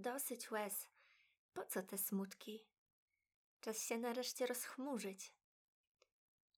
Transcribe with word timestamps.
dosyć 0.00 0.50
łez. 0.50 0.88
Po 1.52 1.64
co 1.64 1.82
te 1.82 1.98
smutki? 1.98 2.64
Czas 3.60 3.82
się 3.82 3.98
nareszcie 3.98 4.46
rozchmurzyć. 4.46 5.32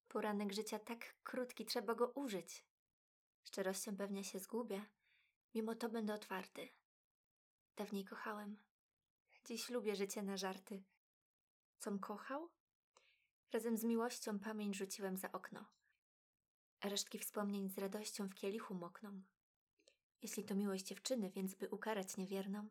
Poranek 0.09 0.53
życia 0.53 0.79
tak 0.79 1.15
krótki, 1.23 1.67
trzeba 1.67 1.95
go 1.95 2.09
użyć. 2.09 2.65
Szczerością 3.45 3.97
pewnie 3.97 4.25
się 4.25 4.39
zgubię, 4.39 4.85
mimo 5.55 5.75
to 5.75 5.89
będę 5.89 6.15
otwarty. 6.15 6.69
Dawniej 7.77 8.05
kochałem. 8.05 8.57
Dziś 9.45 9.71
lubię 9.71 9.97
życie 9.97 10.23
na 10.23 10.37
żarty. 10.37 10.83
Com 11.79 11.99
kochał? 11.99 12.51
Razem 13.53 13.77
z 13.77 13.85
miłością 13.85 14.39
pamięć 14.39 14.77
rzuciłem 14.77 15.17
za 15.17 15.33
okno. 15.33 15.65
Resztki 16.85 17.19
wspomnień 17.19 17.69
z 17.69 17.79
radością 17.79 18.29
w 18.29 18.35
kielichu 18.35 18.75
mokną. 18.75 19.23
Jeśli 20.23 20.45
to 20.45 20.55
miłość 20.55 20.85
dziewczyny, 20.85 21.31
więc 21.31 21.55
by 21.55 21.69
ukarać 21.69 22.17
niewierną, 22.17 22.69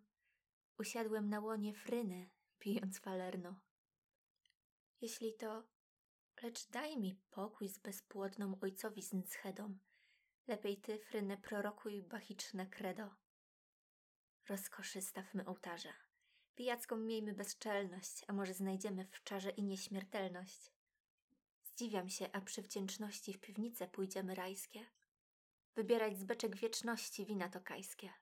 usiadłem 0.81 1.30
na 1.30 1.40
łonie 1.40 1.73
fryny, 1.73 2.30
pijąc 2.59 2.99
falerno. 2.99 3.59
Jeśli 5.02 5.34
to, 5.34 5.63
lecz 6.44 6.67
daj 6.67 6.98
mi 6.98 7.16
pokój 7.31 7.70
z 7.70 7.80
bezpłodną 7.80 8.59
ojcowi 8.62 9.02
z 9.02 9.13
nschedą. 9.13 9.77
Lepiej 10.48 10.77
ty, 10.77 10.99
frynę, 10.99 11.38
prorokuj 11.38 12.03
bachiczne 12.03 12.67
credo. 12.67 13.09
Rozkoszy 14.48 15.02
stawmy 15.02 15.45
ołtarza. 15.45 15.94
Pijacką 16.55 16.98
miejmy 16.98 17.34
bezczelność, 17.34 18.23
a 18.27 18.34
może 18.34 18.53
znajdziemy 18.53 19.05
w 19.05 19.23
czarze 19.23 19.50
i 19.50 19.63
nieśmiertelność. 19.63 20.72
Zdziwiam 21.63 22.09
się, 22.09 22.30
a 22.31 22.41
przy 22.41 22.61
wdzięczności 22.61 23.34
w 23.34 23.39
piwnice 23.39 23.88
pójdziemy 23.88 24.36
rajskie. 24.36 24.86
Wybierać 25.75 26.17
z 26.17 26.23
beczek 26.23 26.55
wieczności 26.55 27.25
wina 27.25 27.50
tokajskie. 27.50 28.13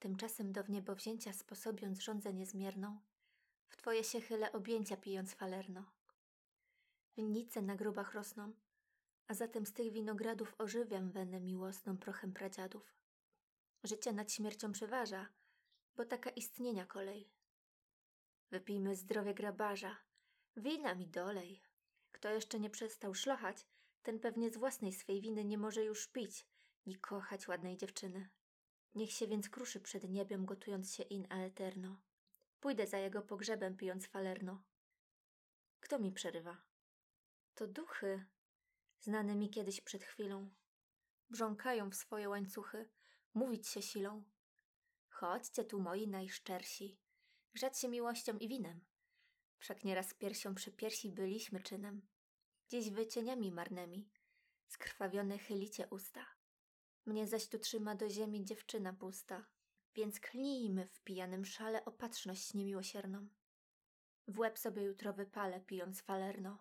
Tymczasem 0.00 0.52
do 0.52 0.64
wniebowzięcia 0.64 1.32
sposobiąc 1.32 2.00
rządzę 2.00 2.34
niezmierną, 2.34 3.00
w 3.68 3.76
twoje 3.76 4.04
się 4.04 4.20
chylę 4.20 4.52
objęcia 4.52 4.96
pijąc 4.96 5.34
falerno. 5.34 5.84
Winnice 7.16 7.62
na 7.62 7.76
grobach 7.76 8.14
rosną, 8.14 8.52
a 9.26 9.34
zatem 9.34 9.66
z 9.66 9.72
tych 9.72 9.92
winogradów 9.92 10.54
ożywiam 10.58 11.10
wenę 11.10 11.40
miłosną 11.40 11.98
prochem 11.98 12.32
pradziadów. 12.32 12.94
Życie 13.84 14.12
nad 14.12 14.32
śmiercią 14.32 14.72
przeważa, 14.72 15.28
bo 15.96 16.04
taka 16.04 16.30
istnienia 16.30 16.86
kolej. 16.86 17.30
Wypijmy 18.50 18.96
zdrowie 18.96 19.34
grabarza, 19.34 19.96
wina 20.56 20.94
mi 20.94 21.06
dolej. 21.06 21.62
Kto 22.12 22.30
jeszcze 22.30 22.60
nie 22.60 22.70
przestał 22.70 23.14
szlochać, 23.14 23.66
ten 24.02 24.20
pewnie 24.20 24.50
z 24.50 24.56
własnej 24.56 24.92
swej 24.92 25.20
winy 25.20 25.44
nie 25.44 25.58
może 25.58 25.84
już 25.84 26.08
pić, 26.08 26.46
ni 26.86 26.96
kochać 26.96 27.48
ładnej 27.48 27.76
dziewczyny. 27.76 28.30
Niech 28.94 29.12
się 29.12 29.26
więc 29.26 29.48
kruszy 29.48 29.80
przed 29.80 30.10
niebem, 30.10 30.46
gotując 30.46 30.94
się 30.94 31.02
in 31.02 31.26
aeterno. 31.30 32.00
Pójdę 32.60 32.86
za 32.86 32.98
jego 32.98 33.22
pogrzebem, 33.22 33.76
pijąc 33.76 34.06
falerno. 34.06 34.62
Kto 35.80 35.98
mi 35.98 36.12
przerywa? 36.12 36.62
To 37.54 37.66
duchy, 37.66 38.24
znane 39.00 39.34
mi 39.34 39.50
kiedyś 39.50 39.80
przed 39.80 40.04
chwilą. 40.04 40.50
Brząkają 41.30 41.90
w 41.90 41.94
swoje 41.94 42.28
łańcuchy, 42.28 42.88
mówić 43.34 43.68
się 43.68 43.82
silą. 43.82 44.24
Chodźcie 45.08 45.64
tu 45.64 45.80
moi 45.80 46.08
najszczersi, 46.08 46.98
grzać 47.52 47.78
się 47.78 47.88
miłością 47.88 48.38
i 48.38 48.48
winem. 48.48 48.80
Wszak 49.58 49.84
nieraz 49.84 50.14
piersią 50.14 50.54
przy 50.54 50.72
piersi 50.72 51.12
byliśmy 51.12 51.60
czynem. 51.60 52.08
Dziś 52.68 52.90
wy 52.90 53.06
cieniami 53.06 53.52
marnymi, 53.52 54.10
skrwawione 54.66 55.38
chylicie 55.38 55.88
usta. 55.88 56.39
Mnie 57.06 57.26
zaś 57.26 57.48
tu 57.48 57.58
trzyma 57.58 57.94
do 57.94 58.10
ziemi 58.10 58.44
dziewczyna 58.44 58.92
pusta, 58.92 59.46
więc 59.94 60.20
klnijmy 60.20 60.86
w 60.86 61.00
pijanym 61.00 61.44
szale 61.44 61.84
opatrzność 61.84 62.54
niemiłosierną. 62.54 63.28
W 64.28 64.38
łeb 64.38 64.58
sobie 64.58 64.82
jutro 64.82 65.12
wypalę, 65.12 65.60
pijąc 65.60 66.00
falerno. 66.00 66.58